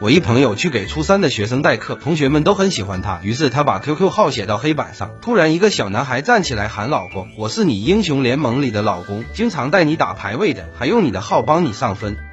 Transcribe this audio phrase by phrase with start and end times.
[0.00, 5.12] 我一朋友去给初三的学生代课，同学们都很喜欢他，于是他把 QQ 号写到黑板上。
[5.22, 12.16] 突然，一个小男孩站起来喊：“老公，我是你英雄联盟里的老公，经常带你打排位的，还用你的号帮你上分。”